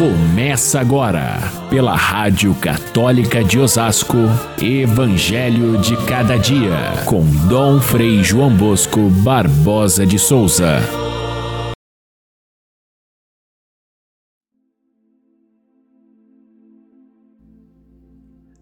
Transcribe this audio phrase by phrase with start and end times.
[0.00, 1.36] Começa agora,
[1.68, 4.16] pela Rádio Católica de Osasco,
[4.58, 10.78] Evangelho de Cada Dia, com Dom Frei João Bosco Barbosa de Souza.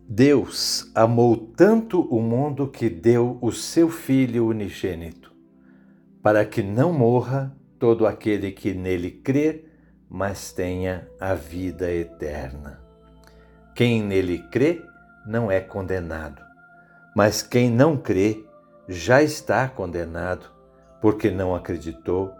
[0.09, 5.33] Deus amou tanto o mundo que deu o seu Filho unigênito,
[6.21, 9.68] para que não morra todo aquele que nele crê
[10.09, 12.81] mas tenha a vida eterna.
[13.75, 14.83] Quem nele crê
[15.27, 16.43] não é condenado,
[17.15, 18.45] mas quem não crê
[18.89, 20.47] já está condenado,
[21.01, 22.33] porque não acreditou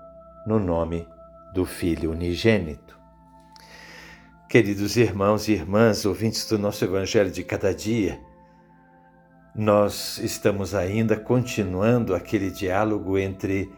[0.47, 1.07] no nome
[1.53, 2.99] do Filho unigênito.
[4.49, 8.19] Queridos irmãos e irmãs, ouvintes do nosso Evangelho de cada dia,
[9.55, 13.71] nós estamos ainda continuando aquele diálogo entre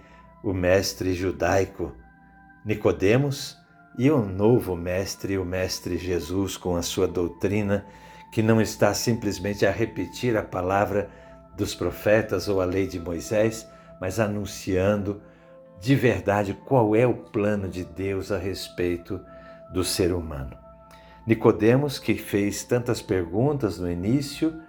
[0.45, 1.97] o mestre judaico
[2.65, 3.60] Nicodemos
[3.99, 7.85] e o novo mestre, o mestre Jesus, com a sua doutrina,
[8.33, 11.11] que não está simplesmente a repetir a palavra
[11.57, 13.69] dos profetas ou a lei de Moisés,
[14.01, 15.21] mas anunciando
[15.81, 19.21] de verdade qual é o plano de Deus a respeito
[19.73, 20.57] do ser humano.
[21.27, 24.61] Nicodemos, que fez tantas perguntas no início,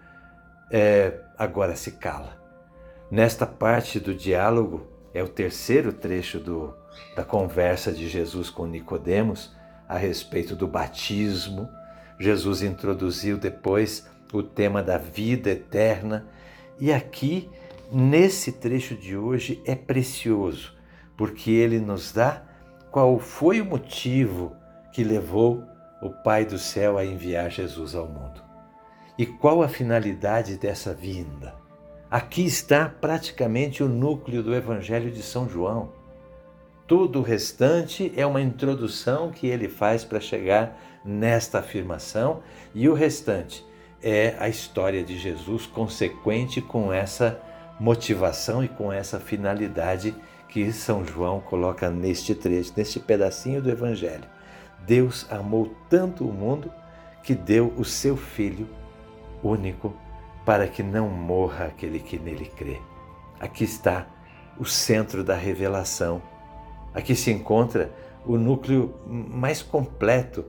[0.72, 2.42] é, agora se cala.
[3.10, 6.74] Nesta parte do diálogo, é o terceiro trecho do,
[7.16, 9.56] da conversa de Jesus com Nicodemos
[9.88, 11.70] a respeito do batismo.
[12.20, 16.28] Jesus introduziu depois o tema da vida eterna
[16.80, 17.50] e aqui
[17.92, 20.74] nesse trecho de hoje é precioso,
[21.18, 22.44] porque ele nos dá
[22.90, 24.56] qual foi o motivo
[24.92, 25.64] que levou
[26.02, 28.42] o Pai do céu a enviar Jesus ao mundo.
[29.18, 31.54] E qual a finalidade dessa vinda?
[32.10, 35.94] Aqui está praticamente o núcleo do Evangelho de São João.
[36.92, 42.42] Tudo o restante é uma introdução que ele faz para chegar nesta afirmação,
[42.76, 43.66] e o restante
[44.04, 47.42] é a história de Jesus consequente com essa
[47.80, 50.14] motivação e com essa finalidade
[50.50, 54.26] que São João coloca neste trecho, neste pedacinho do Evangelho.
[54.86, 56.70] Deus amou tanto o mundo
[57.24, 58.68] que deu o seu Filho
[59.42, 59.96] único
[60.46, 62.82] para que não morra aquele que nele crê.
[63.40, 64.06] Aqui está
[64.60, 66.22] o centro da revelação
[66.94, 67.92] Aqui se encontra
[68.26, 70.46] o núcleo mais completo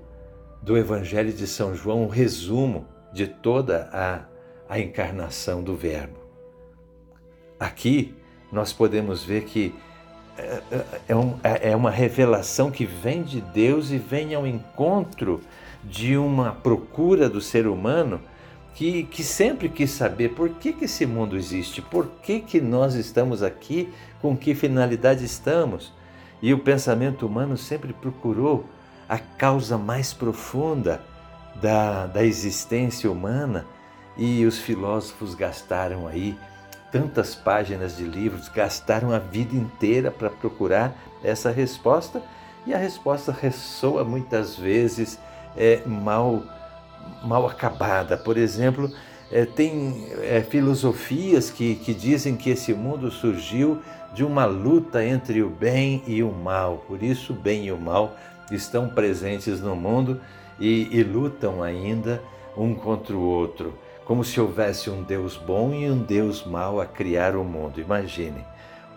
[0.61, 4.25] do Evangelho de São João, um resumo de toda a,
[4.69, 6.19] a encarnação do Verbo.
[7.59, 8.15] Aqui
[8.51, 9.75] nós podemos ver que
[10.37, 14.47] é, é, é, um, é, é uma revelação que vem de Deus e vem ao
[14.47, 15.41] encontro
[15.85, 18.21] de uma procura do ser humano
[18.75, 22.95] que, que sempre quis saber por que, que esse mundo existe, por que, que nós
[22.95, 25.93] estamos aqui, com que finalidade estamos.
[26.43, 28.67] E o pensamento humano sempre procurou
[29.09, 31.01] a causa mais profunda
[31.55, 33.65] da, da existência humana
[34.17, 36.37] e os filósofos gastaram aí
[36.91, 40.93] tantas páginas de livros, gastaram a vida inteira para procurar
[41.23, 42.21] essa resposta
[42.67, 45.19] e a resposta ressoa muitas vezes
[45.57, 46.43] é, mal,
[47.25, 48.17] mal acabada.
[48.17, 48.91] Por exemplo,
[49.33, 53.81] é, tem é, filosofias que, que dizem que esse mundo surgiu
[54.15, 56.85] de uma luta entre o bem e o mal.
[56.87, 58.15] Por isso, o bem e o mal
[58.51, 60.21] estão presentes no mundo
[60.61, 62.23] e, e lutam ainda
[62.55, 63.73] um contra o outro,
[64.05, 67.81] como se houvesse um Deus bom e um Deus mau a criar o mundo.
[67.81, 68.45] Imagine.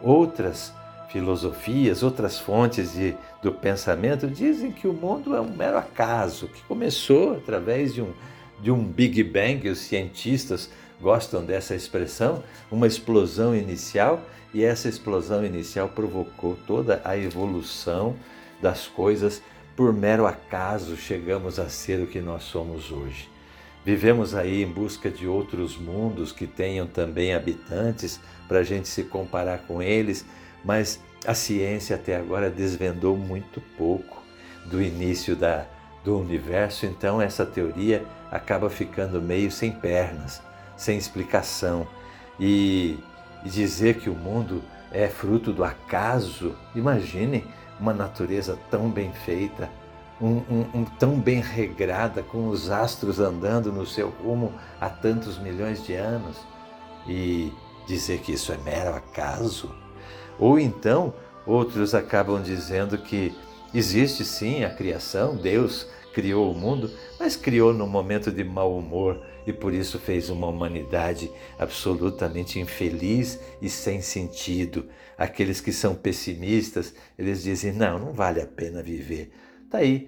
[0.02, 0.74] Outras
[1.08, 6.62] filosofias, outras fontes de, do pensamento dizem que o mundo é um mero acaso, que
[6.64, 8.12] começou através de um
[8.62, 10.70] de um Big Bang, os cientistas
[11.02, 14.24] gostam dessa expressão, uma explosão inicial,
[14.54, 18.16] e essa explosão inicial provocou toda a evolução
[18.62, 19.42] das coisas.
[19.76, 23.30] Por mero acaso chegamos a ser o que nós somos hoje.
[23.84, 29.04] Vivemos aí em busca de outros mundos que tenham também habitantes para a gente se
[29.04, 30.26] comparar com eles,
[30.64, 34.24] mas a ciência até agora desvendou muito pouco
[34.66, 35.68] do início da,
[36.06, 40.42] do universo, então essa teoria acaba ficando meio sem pernas,
[40.78, 41.88] sem explicação.
[42.40, 43.00] E,
[43.44, 47.44] dizer que o mundo é fruto do acaso, imaginem
[47.80, 49.70] uma natureza tão bem feita,
[50.22, 55.38] um, um, um, tão bem regrada, com os astros andando no seu rumo há tantos
[55.38, 56.38] milhões de anos,
[57.08, 57.52] e
[57.86, 59.76] dizer que isso é mero acaso.
[60.40, 61.14] Ou então,
[61.46, 63.36] outros acabam dizendo que
[63.76, 66.90] Existe sim a criação, Deus criou o mundo,
[67.20, 71.30] mas criou num momento de mau humor e por isso fez uma humanidade
[71.60, 74.88] absolutamente infeliz e sem sentido.
[75.18, 79.30] Aqueles que são pessimistas, eles dizem: não, não vale a pena viver.
[79.66, 80.08] Está aí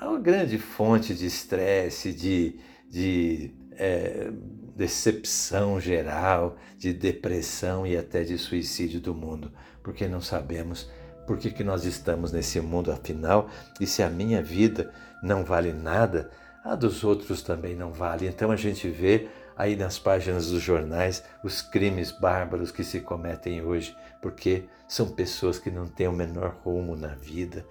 [0.00, 4.30] uma grande fonte de estresse, de, de é,
[4.76, 9.50] decepção geral, de depressão e até de suicídio do mundo,
[9.82, 10.88] porque não sabemos
[11.30, 13.48] por que, que nós estamos nesse mundo afinal
[13.78, 14.92] e se a minha vida
[15.22, 16.28] não vale nada,
[16.64, 18.26] a dos outros também não vale.
[18.26, 23.62] Então a gente vê aí nas páginas dos jornais os crimes bárbaros que se cometem
[23.62, 27.64] hoje, porque são pessoas que não têm o menor rumo na vida,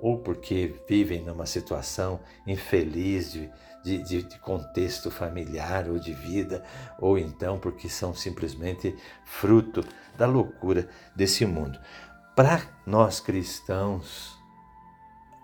[0.00, 3.48] ou porque vivem numa situação infeliz de,
[3.84, 6.64] de, de, de, contexto familiar ou de vida,
[6.98, 8.92] ou então porque são simplesmente
[9.24, 9.84] fruto
[10.18, 11.78] da loucura desse mundo.
[12.36, 14.36] Para nós cristãos,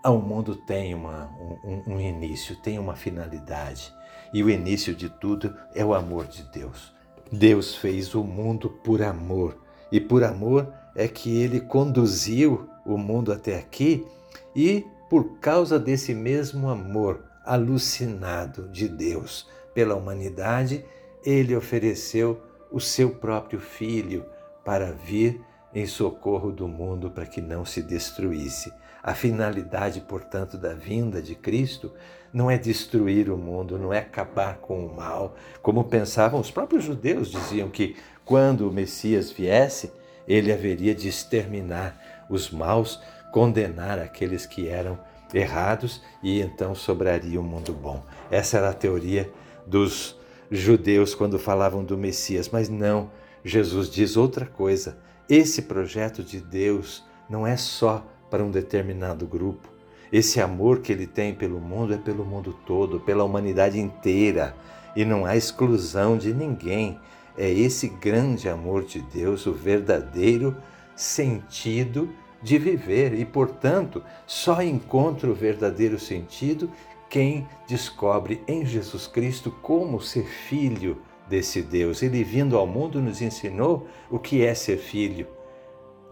[0.03, 1.31] o mundo tem uma,
[1.63, 3.93] um, um início, tem uma finalidade,
[4.33, 6.93] e o início de tudo é o amor de Deus.
[7.31, 9.57] Deus fez o mundo por amor,
[9.89, 14.05] e por amor é que ele conduziu o mundo até aqui
[14.53, 20.83] e por causa desse mesmo amor alucinado de Deus pela humanidade,
[21.23, 24.25] ele ofereceu o seu próprio filho
[24.65, 25.41] para vir
[25.73, 28.73] em socorro do mundo para que não se destruísse.
[29.03, 31.91] A finalidade, portanto, da vinda de Cristo
[32.33, 36.83] não é destruir o mundo, não é acabar com o mal, como pensavam os próprios
[36.83, 39.91] judeus, diziam que quando o Messias viesse,
[40.27, 43.01] ele haveria de exterminar os maus,
[43.31, 44.97] condenar aqueles que eram
[45.33, 48.03] errados e então sobraria um mundo bom.
[48.29, 49.29] Essa era a teoria
[49.65, 50.15] dos
[50.49, 53.09] judeus quando falavam do Messias, mas não,
[53.43, 54.97] Jesus diz outra coisa.
[55.31, 59.69] Esse projeto de Deus não é só para um determinado grupo.
[60.11, 64.53] Esse amor que ele tem pelo mundo é pelo mundo todo, pela humanidade inteira,
[64.93, 66.99] e não há exclusão de ninguém.
[67.37, 70.53] É esse grande amor de Deus, o verdadeiro
[70.97, 72.09] sentido
[72.43, 76.69] de viver e, portanto, só encontra o verdadeiro sentido
[77.09, 80.97] quem descobre em Jesus Cristo como ser filho
[81.31, 82.03] desse Deus.
[82.03, 85.25] Ele, vindo ao mundo, nos ensinou o que é ser filho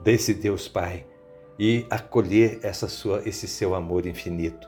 [0.02, 1.06] desse Deus Pai
[1.60, 4.68] e acolher essa sua, esse seu amor infinito.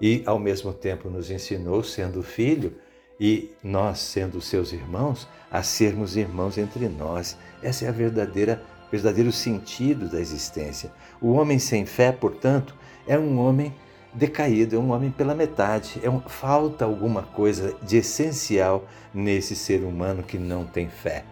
[0.00, 2.74] E, ao mesmo tempo, nos ensinou, sendo filho,
[3.20, 7.38] e nós, sendo seus irmãos, a sermos irmãos entre nós.
[7.62, 10.92] Essa é a verdadeira verdadeiro sentido da existência.
[11.20, 12.74] O homem sem fé, portanto,
[13.06, 13.74] é um homem
[14.14, 16.00] decaído, é um homem pela metade.
[16.02, 21.24] É um, falta alguma coisa de essencial nesse ser humano que não tem fé.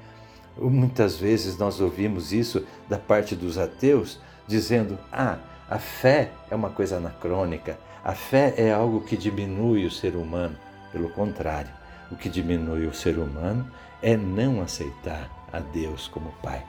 [0.59, 5.39] Muitas vezes nós ouvimos isso da parte dos ateus, dizendo: ah,
[5.69, 10.57] a fé é uma coisa anacrônica, a fé é algo que diminui o ser humano.
[10.91, 11.71] Pelo contrário,
[12.11, 13.67] o que diminui o ser humano
[14.03, 16.63] é não aceitar a Deus como Pai.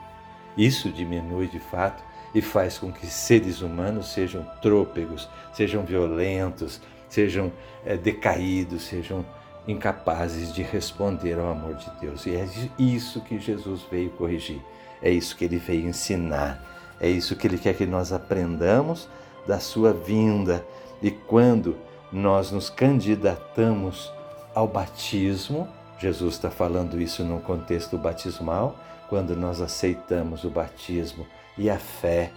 [0.56, 2.02] Isso diminui de fato
[2.34, 7.52] e faz com que seres humanos sejam trôpegos, sejam violentos, sejam
[7.86, 9.24] é, decaídos, sejam
[9.68, 12.26] incapazes de responder ao amor de Deus.
[12.26, 12.46] E é
[12.78, 14.60] isso que Jesus veio corrigir,
[15.00, 16.60] é isso que ele veio ensinar,
[17.00, 19.08] é isso que ele quer que nós aprendamos
[19.46, 20.66] da sua vinda.
[21.00, 21.76] E quando
[22.10, 24.12] nós nos candidatamos
[24.54, 28.76] ao batismo, Jesus está falando isso num contexto batismal,
[29.08, 32.30] quando nós aceitamos o batismo e a fé,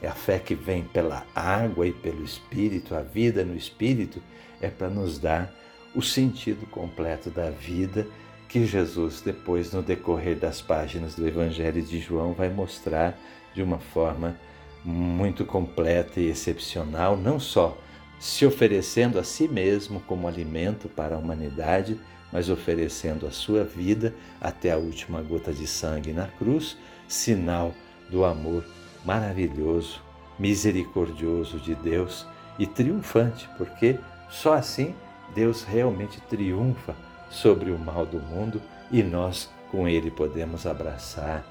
[0.00, 4.22] é a fé que vem pela água e pelo Espírito, a vida no Espírito,
[4.60, 5.52] é para nos dar
[5.94, 8.06] o sentido completo da vida
[8.48, 13.18] que Jesus, depois, no decorrer das páginas do Evangelho de João, vai mostrar
[13.54, 14.36] de uma forma
[14.84, 17.78] muito completa e excepcional, não só
[18.18, 21.98] se oferecendo a si mesmo como alimento para a humanidade,
[22.32, 26.76] mas oferecendo a sua vida até a última gota de sangue na cruz,
[27.08, 27.74] sinal
[28.12, 28.64] do amor
[29.04, 30.00] maravilhoso,
[30.38, 32.26] misericordioso de Deus
[32.58, 34.94] e triunfante, porque só assim
[35.34, 36.94] Deus realmente triunfa
[37.30, 41.44] sobre o mal do mundo e nós com ele podemos abraçar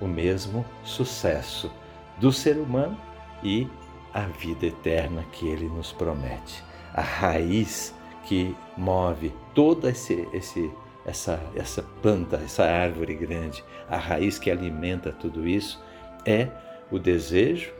[0.00, 1.70] o mesmo sucesso
[2.18, 2.98] do ser humano
[3.42, 3.66] e
[4.12, 6.62] a vida eterna que ele nos promete.
[6.92, 10.70] A raiz que move toda esse, esse,
[11.06, 15.82] essa, essa planta, essa árvore grande, a raiz que alimenta tudo isso,
[16.26, 16.48] é
[16.90, 17.72] o desejo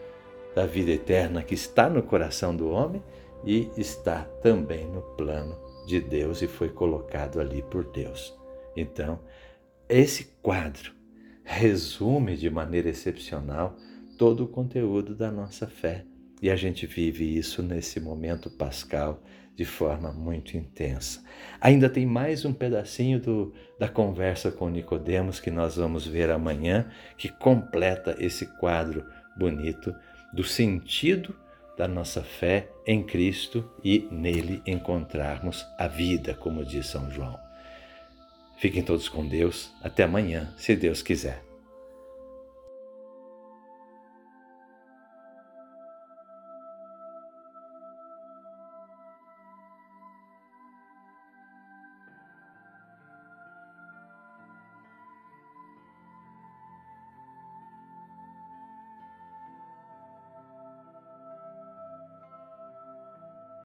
[0.55, 3.03] da vida eterna que está no coração do homem
[3.45, 5.57] e está também no plano
[5.87, 8.37] de Deus e foi colocado ali por Deus.
[8.77, 9.21] Então,
[9.89, 10.93] esse quadro
[11.45, 13.77] resume de maneira excepcional
[14.17, 16.05] todo o conteúdo da nossa fé.
[16.41, 19.23] E a gente vive isso nesse momento pascal
[19.55, 21.23] de forma muito intensa.
[21.61, 26.91] Ainda tem mais um pedacinho do, da conversa com Nicodemos que nós vamos ver amanhã,
[27.17, 29.05] que completa esse quadro
[29.37, 29.95] bonito
[30.33, 31.35] do sentido
[31.77, 37.39] da nossa fé em Cristo e nele encontrarmos a vida, como diz São João.
[38.59, 39.73] Fiquem todos com Deus.
[39.83, 41.52] Até amanhã, se Deus quiser.